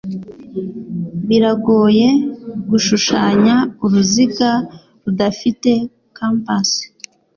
Biragoye 1.27 2.07
gushushanya 2.69 3.55
uruziga 3.85 4.49
rudafite 5.03 5.71
compas. 6.17 6.69